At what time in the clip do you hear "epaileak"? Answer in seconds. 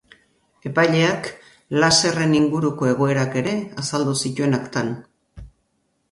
0.67-1.27